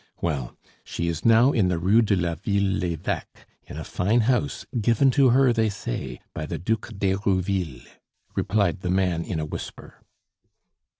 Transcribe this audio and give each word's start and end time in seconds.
"Well, 0.19 0.57
she 0.83 1.07
is 1.07 1.23
now 1.25 1.51
in 1.51 1.67
the 1.67 1.77
Rue 1.77 2.01
de 2.01 2.15
la 2.15 2.33
Ville 2.33 2.73
l'Eveque, 2.79 3.45
in 3.67 3.77
a 3.77 3.83
fine 3.83 4.21
house, 4.21 4.65
given 4.81 5.11
to 5.11 5.29
her, 5.29 5.53
they 5.53 5.69
say, 5.69 6.19
by 6.33 6.47
the 6.47 6.57
Duc 6.57 6.91
d'Herouville," 6.97 7.83
replied 8.35 8.79
the 8.81 8.89
man 8.89 9.23
in 9.23 9.39
a 9.39 9.45
whisper. 9.45 10.01